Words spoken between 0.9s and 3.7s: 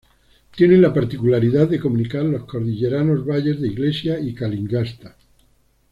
particularidad de comunicar los cordilleranos valles de